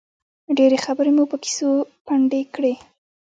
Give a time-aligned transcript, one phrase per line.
[0.57, 1.69] ډېرې خبرې مو په کیسو
[2.05, 2.73] پنډې کړې.